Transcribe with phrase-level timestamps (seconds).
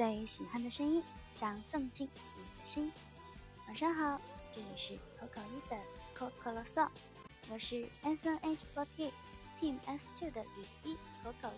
[0.00, 2.90] 最喜欢的声音，想送进你的心。
[3.66, 4.18] 晚上好，
[4.50, 5.78] 这里是口口一的
[6.14, 6.88] 可可啰嗦
[7.50, 9.12] 我是 S N H forty
[9.60, 11.52] Team S two 的雨一口口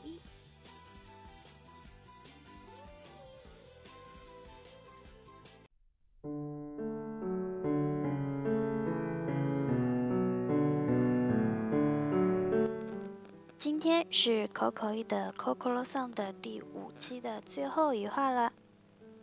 [13.62, 18.53] 今天是 Coco 一的 Coco l o s o n 的第五期的最后一话了。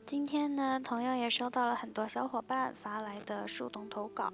[0.05, 4.31] 今天呢，同样也收到了很多小伙伴发来的树洞投稿，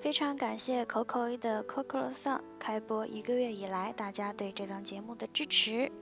[0.00, 5.92] 非常感谢 Coco 一的 Coco l o s o n 开播一个月以来大家对这档节目的支持。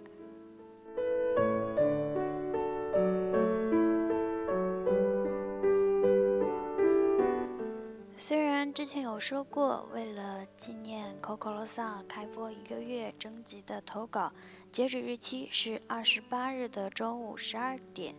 [8.84, 14.30] 之前有说过，为了纪念 Coco Song 开播一个月征集的投稿，
[14.70, 18.14] 截止日期是二十八日的中午十二点，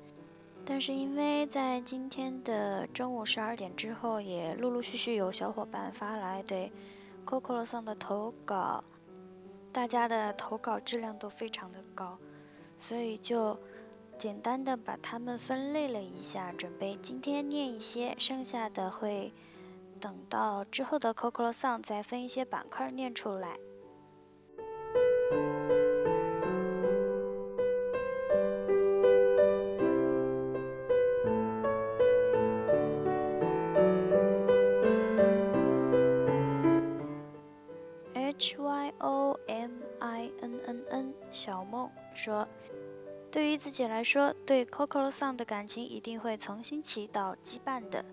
[0.66, 6.72] 但是因为在今天的中午十二点之后，也陆陆续续有小伙伴发来对
[7.28, 8.84] Coco Song 的投稿，
[9.72, 12.18] 大家的投稿质量都非常的高，
[12.80, 13.60] 所以就
[14.18, 19.32] 简单的把它们分类了一下，准备今天念一些，剩下的会。
[20.00, 23.58] 等到之后的 Coco Song 再分一些板块念出来。
[38.14, 42.48] H Y O M I N N N 小梦说
[43.32, 48.04] ：“对于自己来说，对 Coco Song 的感情一定会重新起到羁绊的。”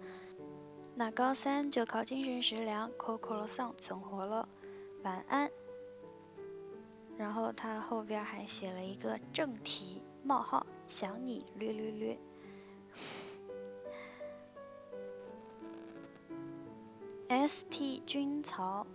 [0.95, 4.49] 那高三就靠精神食粮，Coco Song 存活了，
[5.03, 5.51] 晚安。
[7.17, 12.19] 然后他后边还写了一个正题冒号，想你略略略。
[17.49, 18.87] ST 君曹，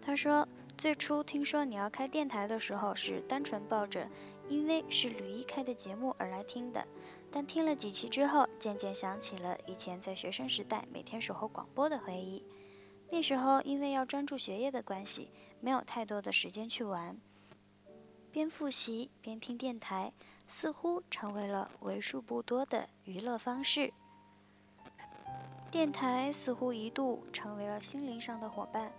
[0.00, 0.48] 他说
[0.78, 4.08] 最初听说你要开电台的时候，是单纯抱着
[4.48, 6.86] 因为是吕一开的节目而来听的。
[7.30, 12.44] 但听了几期之后，渐渐想起了以前在学生时代每天守候广播的回忆。
[13.10, 17.20] 那时候因为要专注学业的关系，没有太多的时间去玩，
[18.30, 20.12] 边复习边听电台，
[20.46, 23.92] 似乎成为了为数不多的娱乐方式。
[25.70, 28.90] 电台似乎一度成为了心灵上的伙伴，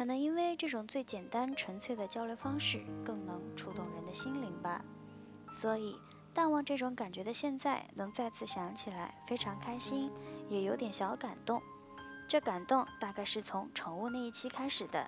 [0.00, 4.82] 可能因为这种最简单纯粹的交流方式更能触动人的心灵吧，
[5.52, 5.94] 所以。
[6.32, 10.10] 淡忘这种感觉的现在，能再次想起来，非常开心，
[10.48, 11.60] 也有点小感动。
[12.26, 15.06] 这感动大概是从宠物那一期开始的，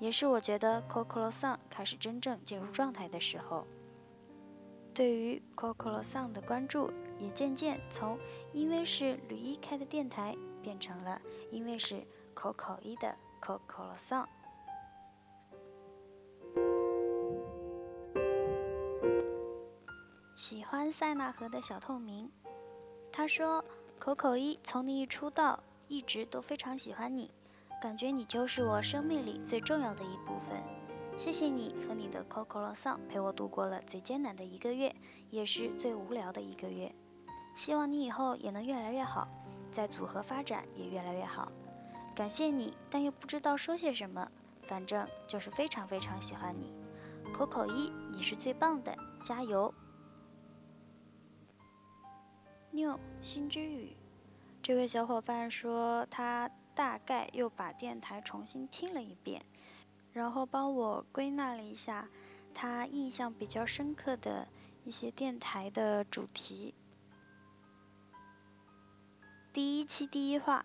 [0.00, 3.64] 也是我觉得 Coco Song 开始真正进入状态的时候。
[4.92, 8.18] 对于 Coco Song 的关注，也渐渐从
[8.52, 11.22] 因为是吕一开的电台，变成了
[11.52, 12.02] 因为是
[12.34, 14.26] Coco 一的 Coco Song。
[20.36, 22.30] 喜欢塞纳河的小透明，
[23.12, 23.64] 他说
[24.00, 27.30] ：“：“Coco 一从你一出道，一直都非常喜欢你，
[27.80, 30.62] 感觉你就是我生命里最重要的一部分。
[31.16, 34.94] 谢谢你和你的 Coco Song 陪我度过了最艰难的一个月，
[35.30, 36.94] 也是最无聊的一个月。
[37.54, 39.28] 希望你以后也能越来越好，
[39.70, 41.52] 在组合发展也越来越好。
[42.14, 44.30] 感谢你，但又不知道说些什么，
[44.62, 46.72] 反正就是非常非常喜欢你，
[47.32, 49.72] 口口一，你是最棒的，加油！”
[52.70, 53.96] 六心之语，
[54.62, 59.44] 这位小伙伴说他大概又把电台重新听了一遍，
[60.12, 62.08] 然后帮我归纳了一下
[62.54, 64.48] 他印象比较深刻的
[64.84, 66.74] 一些电台的主题。
[69.52, 70.64] 第一期第一话，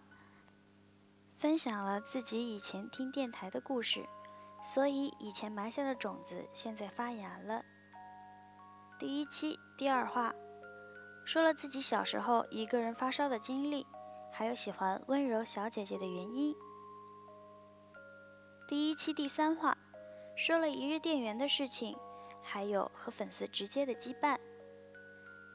[1.37, 4.09] 分享了自己以前听电台的故事，
[4.63, 7.63] 所以以前埋下的种子现在发芽了。
[8.97, 10.33] 第一期第二话。
[11.25, 13.85] 说了自己小时候一个人发烧的经历，
[14.31, 16.55] 还有喜欢温柔小姐姐的原因。
[18.65, 19.77] 第一期第三话，
[20.37, 21.97] 说了一日店员的事情，
[22.41, 24.39] 还有和粉丝直接的羁绊。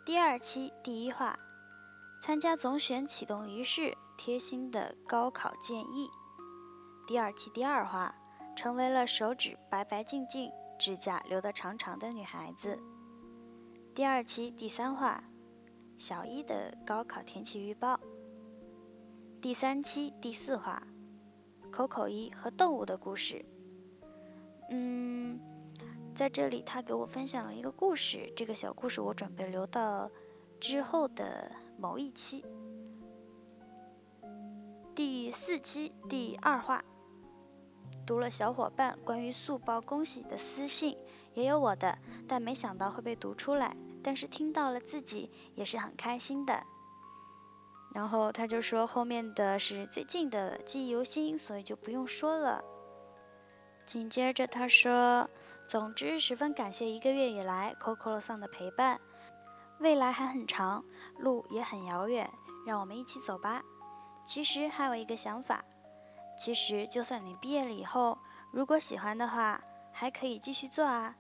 [0.05, 1.39] 第二期第一话，
[2.21, 6.09] 参加总选启动仪式，贴心的高考建议。
[7.09, 8.15] 第二期第二话，
[8.55, 10.49] 成为了手指白白净净、
[10.79, 12.79] 指甲留得长长的女孩子。
[13.97, 15.25] 第二期第三话。
[15.99, 17.99] 小一的高考天气预报，
[19.41, 20.87] 第三期第四话，
[21.73, 23.45] 口口一和动物的故事。
[24.71, 25.41] 嗯，
[26.15, 30.09] 在这里，他给我分享了一个故事，这个小故事我准备留到
[30.61, 32.45] 之后的某一期，
[34.95, 36.85] 第四期第二话。
[38.07, 40.99] 读了小伙伴关于速报恭喜的私信，
[41.33, 41.97] 也有我的，
[42.29, 43.75] 但没想到会被读出来。
[44.03, 46.63] 但是听到了自己也是很开心的。
[47.95, 52.63] 然后他就说后面的是最近的记忆犹新，所以就不用说了。
[53.87, 55.31] 紧接着他说，
[55.67, 59.01] 总之十分感谢一个月以来 Coco 桑的陪伴，
[59.79, 60.85] 未来还很长，
[61.19, 62.31] 路也很遥远，
[62.67, 63.63] 让我们一起走吧。
[64.25, 65.65] 其实还有一个想法。
[66.37, 68.19] 其实，就算你毕业了以后，
[68.53, 71.17] 如果喜欢的话，还可以继续做啊，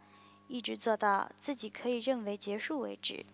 [0.48, 3.26] 一直做到自己可以认为结束为止。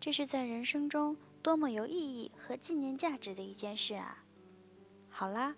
[0.00, 4.24] 这是在人生中多么有意义和纪念价值的一件事啊！
[5.08, 5.54] 好啦，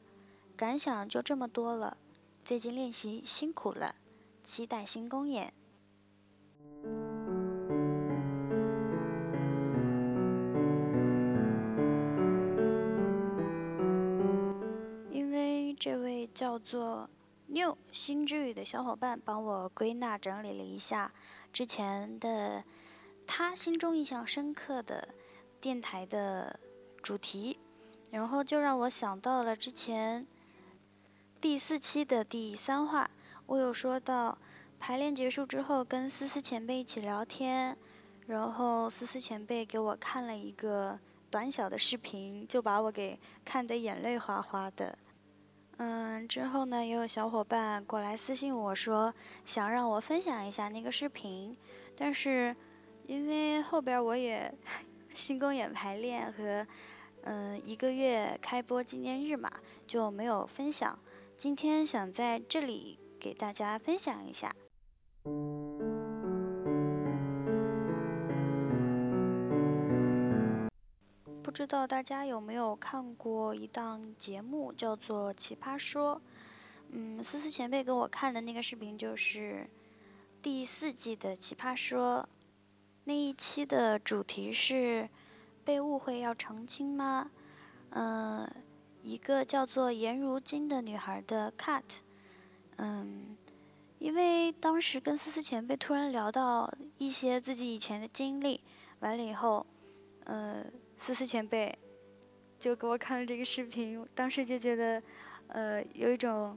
[0.57, 1.97] 感想就这么多了。
[2.45, 3.97] 最近练习辛苦了，
[4.45, 5.55] 期待新公演。
[16.65, 17.09] 做
[17.47, 21.13] New 新之语的小伙伴帮我归纳整理了一下
[21.53, 22.65] 之前的
[23.27, 25.15] 他心中印象深刻的
[25.61, 26.59] 电台的
[27.03, 27.59] 主题，
[28.11, 30.27] 然后就让我想到了之前
[31.41, 33.11] 第四期的第三话，
[33.45, 34.39] 我有说到
[34.81, 37.77] 排练结束之后跟思思前辈一起聊天，
[38.27, 40.99] 然后思思前辈给我看了一个
[41.31, 44.99] 短小的视频，就把我给看得眼泪哗哗的。
[45.77, 49.13] 嗯，之后呢，也有小伙伴过来私信我说，
[49.45, 51.57] 想让我分享一下那个视频，
[51.97, 52.55] 但是
[53.07, 54.55] 因为后边我也
[55.15, 56.67] 新公演排练和
[57.23, 59.51] 嗯一个月开播纪念日嘛，
[59.87, 60.99] 就没有分享。
[61.37, 64.55] 今天想在这里给大家分享一下。
[71.55, 76.17] 不知道大家有没有看过一档节目，叫做《奇葩说》。
[76.91, 79.71] 嗯，思思前辈给我看的那个视频就是
[80.43, 82.23] 第四季的《奇葩说》，
[83.05, 85.09] 那一期的主题是
[85.65, 87.31] 被误会要澄清吗？
[87.91, 88.51] 嗯，
[89.05, 91.85] 一个叫做颜如晶的女孩的 cut。
[92.79, 93.37] 嗯，
[94.01, 98.61] 因为当时跟思思前辈突然聊到一些自己以前的经历，
[98.99, 99.65] 完了以后，
[100.25, 100.65] 呃。
[100.97, 101.77] 思思前辈
[102.59, 105.03] 就给我看了这个视频，当时就觉得，
[105.49, 106.57] 呃，有一种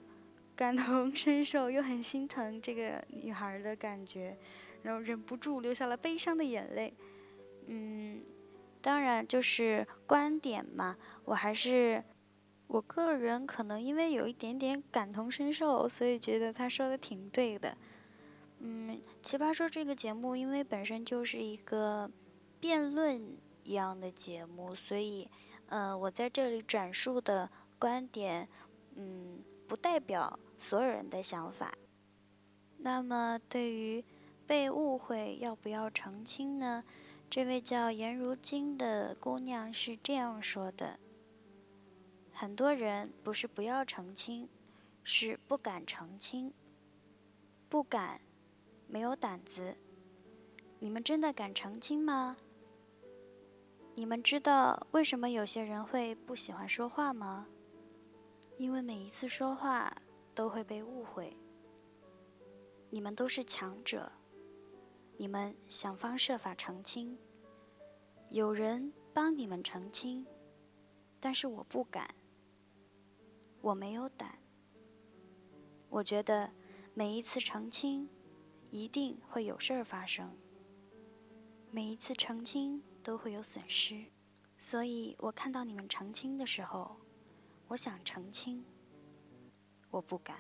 [0.56, 4.38] 感同身受又很心疼这个女孩的感觉，
[4.84, 6.94] 然后忍不住流下了悲伤的眼泪。
[7.66, 8.22] 嗯，
[8.82, 10.96] 当然就是观点嘛，
[11.26, 12.04] 我还是
[12.68, 17.76] 我个人可能因为有一点点感同身受，所以觉得他说的挺对的。
[18.60, 22.10] 嗯，奇葩说这个节目因为本身就是一个
[22.62, 23.36] 辩论。
[23.68, 25.30] 一样的节目，所以，
[25.66, 28.48] 嗯，我在这里转述的观点，
[28.96, 31.74] 嗯，不代表所有人的想法。
[32.78, 34.06] 那么，对于
[34.46, 36.86] 被误会要不要澄清呢？
[37.30, 40.98] 这位叫颜如晶的姑娘是这样说的：
[42.32, 44.48] 很多人不是不要澄清，
[45.04, 46.54] 是不敢澄清，
[47.68, 48.22] 不敢，
[48.88, 49.76] 没有胆子。
[50.80, 52.38] 你们真的敢澄清吗？
[54.00, 57.48] 你们知道为什么有些人会不喜欢说话吗？
[58.60, 59.92] 因为每一次说话
[60.36, 61.36] 都会被误会。
[62.92, 64.12] 你们都是强者，
[65.18, 67.18] 你们想方设法澄清，
[68.30, 70.24] 有人帮你们澄清，
[71.20, 72.08] 但是我不敢，
[73.62, 74.38] 我没有胆。
[75.90, 76.52] 我觉得
[76.94, 78.08] 每一次澄清
[78.70, 80.38] 一定会有事儿发生，
[81.72, 82.84] 每一次澄清。
[83.08, 84.04] 都会有损失，
[84.58, 86.98] 所以我看到你们澄清的时候，
[87.70, 88.62] 我想澄清，
[89.90, 90.36] 我不敢，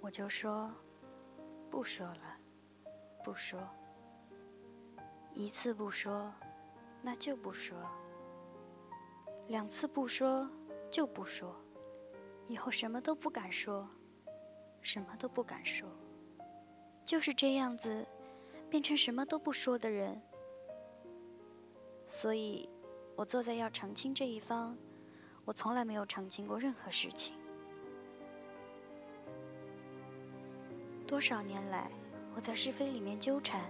[0.00, 0.72] 我就说
[1.68, 2.38] 不说了，
[3.24, 3.58] 不说，
[5.34, 6.32] 一次不说，
[7.02, 7.76] 那就不说，
[9.48, 10.48] 两次不说
[10.92, 11.60] 就不说，
[12.46, 13.90] 以后什么都不敢说，
[14.80, 15.88] 什么都不敢说，
[17.04, 18.06] 就是这样子，
[18.70, 20.22] 变成什么都不说的人。
[22.06, 22.68] 所以，
[23.16, 24.76] 我坐在要澄清这一方，
[25.44, 27.34] 我从来没有澄清过任何事情。
[31.06, 31.90] 多少年来，
[32.34, 33.60] 我在是非里面纠缠，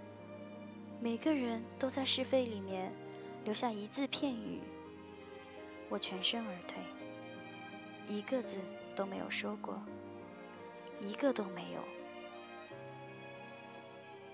[1.01, 2.93] 每个人都在是非里面
[3.45, 4.61] 留下一字片语，
[5.89, 6.83] 我全身而退，
[8.09, 8.61] 一个字
[8.95, 9.83] 都没有说过，
[11.01, 11.81] 一个都没有，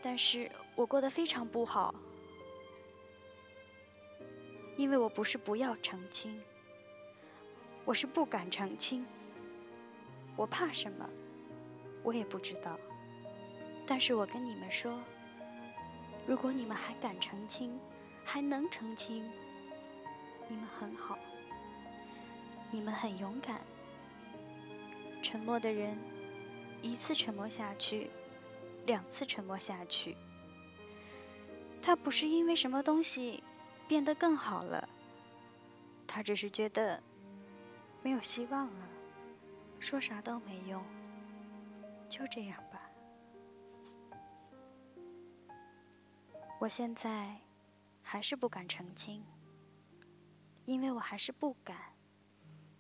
[0.03, 1.95] 但是我过得非常不好，
[4.81, 6.41] 因为我不是不要澄清，
[7.85, 9.05] 我是不敢澄清。
[10.37, 11.07] 我怕什么？
[12.03, 12.79] 我也不知道。
[13.87, 14.99] 但是我跟你们说，
[16.27, 17.79] 如果你们还敢澄清，
[18.25, 19.31] 还能澄清，
[20.49, 21.19] 你们很好，
[22.71, 23.61] 你们很勇敢。
[25.23, 25.95] 沉默的人，
[26.81, 28.09] 一次沉默下去。
[28.87, 30.17] 两次沉默下去，
[31.83, 33.45] 他不是因为什么东西
[33.91, 34.89] 变得更好了，
[36.07, 37.03] 他只是觉得
[38.05, 38.89] 没有希望了，
[39.81, 40.81] 说啥都没用，
[42.09, 42.89] 就这样吧。
[46.61, 47.37] 我现在
[48.01, 49.25] 还是不敢澄清，
[50.67, 51.77] 因为我还是不敢，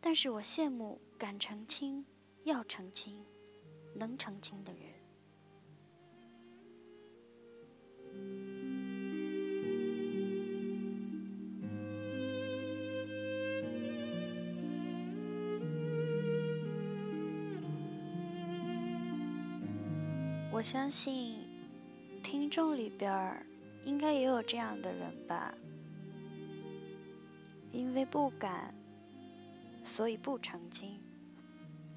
[0.00, 2.06] 但是我羡慕敢澄清、
[2.44, 3.26] 要澄清、
[3.96, 4.99] 能澄清的人。
[20.60, 21.38] 我相信，
[22.22, 23.46] 听众里边儿
[23.82, 25.54] 应该也有这样的人吧。
[27.72, 28.74] 因为不敢，
[29.82, 31.00] 所以不澄清。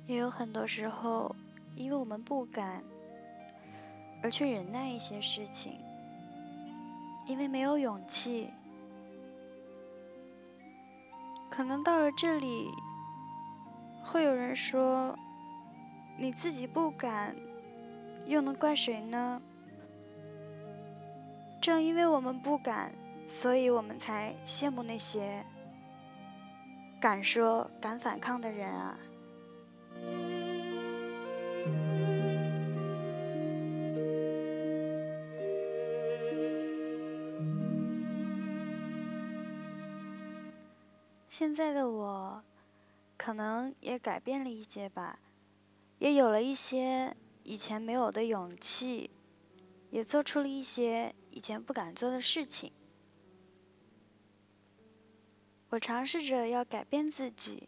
[0.08, 1.36] 也有很多时候，
[1.75, 2.82] 因为我们不敢，
[4.24, 5.74] 而去忍耐一些事情。
[7.25, 8.50] 因为没有勇气，
[11.50, 12.70] 可能到了这里，
[14.05, 15.20] 会有人说
[16.17, 17.36] ：“你自己不敢。”
[18.25, 19.42] 又能怪谁呢？
[21.62, 22.92] 正因为我们不敢，
[23.25, 25.46] 所以我们才羡慕那些
[27.00, 29.00] 敢说、敢反抗的人啊！
[41.30, 42.44] 现在的我，
[43.18, 45.20] 可能也改变了一些吧，
[46.00, 47.15] 也有了一些。
[47.43, 49.12] 以前没有的勇气，
[49.91, 52.71] 也做出了一些以前不敢做的事情。
[55.69, 57.67] 我尝试着要改变自己，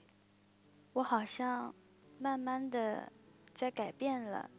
[0.94, 1.74] 我好像
[2.20, 3.12] 慢慢的
[3.54, 4.50] 在改变了。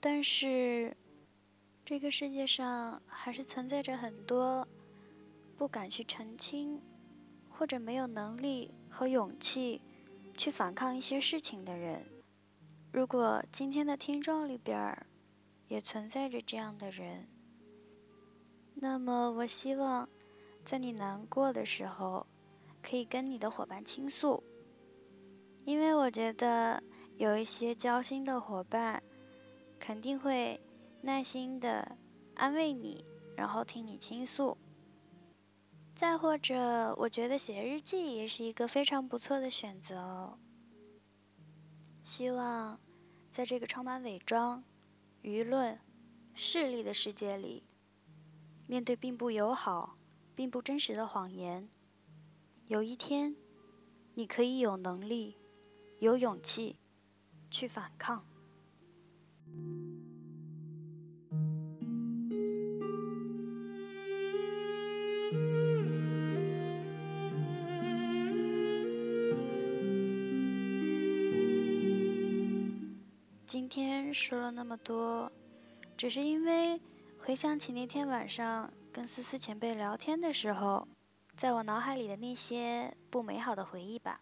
[0.00, 0.96] 但是，
[1.84, 4.66] 这个世界上还是存在着很多
[5.56, 6.80] 不敢去澄清，
[7.50, 9.80] 或者没有能力和勇气
[10.36, 12.06] 去反抗一些事情的人。
[12.90, 15.06] 如果今天的听众里边
[15.68, 17.28] 也存在着这样的人，
[18.74, 20.08] 那么我希望
[20.64, 22.26] 在你难过的时候，
[22.82, 24.42] 可以跟你的伙伴倾诉，
[25.64, 26.82] 因为我觉得
[27.16, 29.02] 有一些交心的伙伴
[29.78, 30.58] 肯定会
[31.02, 31.96] 耐心的
[32.34, 33.04] 安慰你，
[33.36, 34.56] 然后听你倾诉。
[35.94, 40.38] 再或者，我觉得写日记也是一个非常不错的选择哦。
[42.08, 42.80] 希望，
[43.30, 44.64] 在这个充满伪装、
[45.22, 45.78] 舆论、
[46.32, 47.62] 势力的世界里，
[48.66, 49.98] 面对并不友好、
[50.34, 51.68] 并不真实的谎言，
[52.66, 53.36] 有一天，
[54.14, 55.36] 你可以有能力、
[55.98, 56.78] 有勇气
[57.50, 58.24] 去反抗。
[74.28, 75.32] 说了那么多，
[75.96, 76.82] 只是因为
[77.18, 80.86] 回想起那天晚上跟思思前辈聊天的时候，
[81.34, 84.20] 在我脑海里的那些不美好的回忆吧。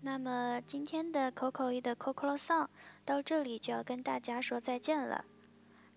[0.00, 2.68] 那么今天的 Coco 一的 Coco Song
[3.04, 5.26] 到这里就要跟大家说再见了。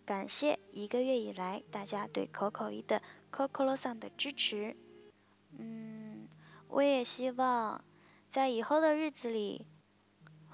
[0.06, 3.01] 感谢一个月以来大家对 Coco 一的
[3.32, 4.75] Coco Song 的支持。
[5.58, 6.27] 嗯，
[6.68, 7.86] 我也希望
[8.30, 9.65] 在以后的日子里。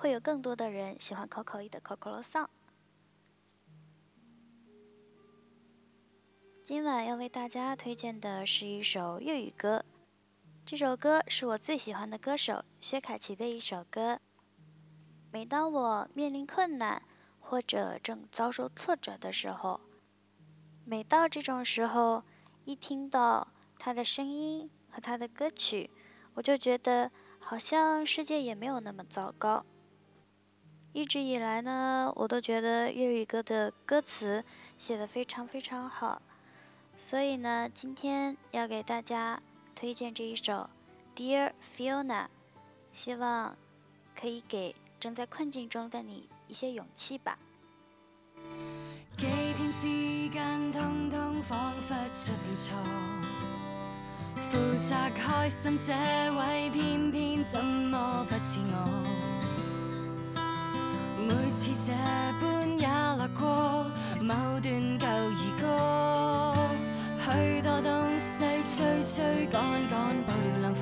[0.02, 2.48] 会有更多的人喜欢 Coco 一的 Coco Song。
[6.64, 9.86] 今晚要为大家推荐的是一首粤语歌，
[10.66, 14.20] 这首歌是我最喜欢的歌手薛凯琪的一首歌。
[15.32, 17.04] 每当我面临困难
[17.40, 19.82] 或者正遭受挫折的时候，
[20.84, 22.24] 每到这种时候，
[22.66, 25.92] 一听到他的声音和他的歌曲，
[26.34, 29.64] 我就觉得好像世界也没有那么糟糕。
[30.94, 34.44] 一直以来呢，我都觉得粤语歌的歌词
[34.78, 36.22] 写的非常非常好，
[36.98, 39.42] 所以呢，今天要给大家
[39.74, 40.70] 推荐这一首
[41.18, 42.04] 《Dear Fiona》，
[42.92, 43.56] 希望
[44.20, 47.40] 可以给正在困境中的你一些勇气吧。
[49.18, 51.52] 几天之间，通通出。
[55.16, 55.94] 开心这
[56.38, 59.41] 位，偏偏怎么不似我？
[61.28, 61.94] 每次这
[62.40, 62.44] 般
[62.80, 63.86] 也掠过
[64.20, 65.10] 某段旧儿
[65.62, 65.64] 歌，
[67.24, 68.44] 许多东西
[68.76, 69.94] 追追赶赶，
[70.26, 70.78] 爆了冷课。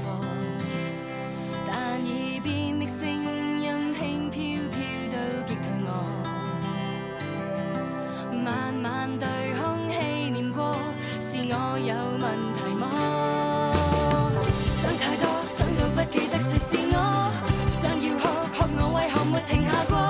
[1.68, 2.10] 但耳
[2.42, 4.40] 边的声音轻飘
[4.72, 4.78] 飘，
[5.12, 5.16] 都
[5.46, 5.88] 击退我。
[8.34, 8.88] 慢慢
[9.20, 9.28] 对
[9.60, 9.98] 空气
[10.32, 10.76] 念过，
[11.20, 12.24] 是我有问
[12.56, 12.84] 题么？
[14.66, 16.98] 想太多，想到不记得谁是我，
[17.68, 20.09] 想要哭，哭我为何没停下过？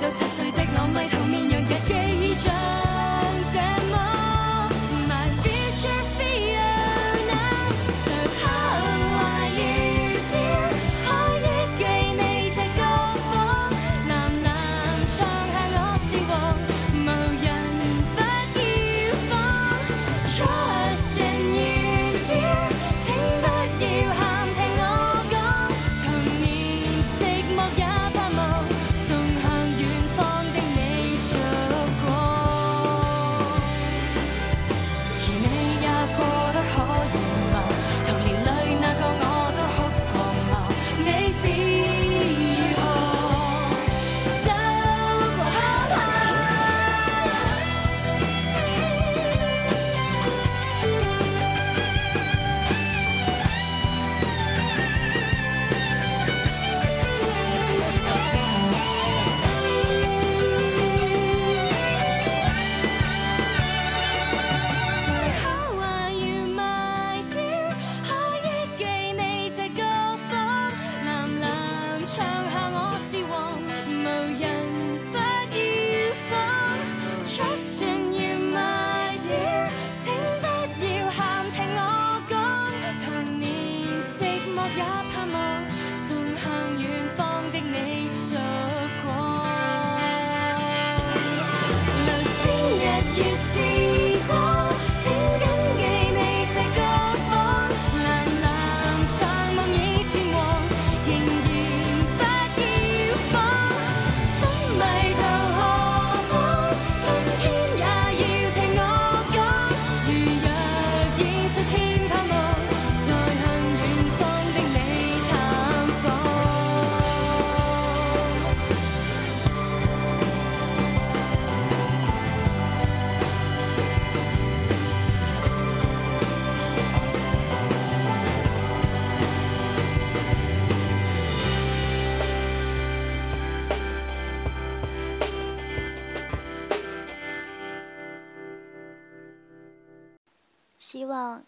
[0.00, 1.65] 到七岁的我迷途面容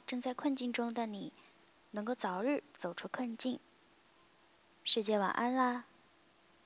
[0.09, 1.35] 正在困境中的你
[1.91, 3.61] 能够早日走出困境。
[4.83, 5.85] 世界晚安啦。